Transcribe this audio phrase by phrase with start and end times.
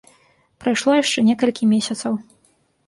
[0.65, 2.13] Прайшло яшчэ некалькі месяцаў.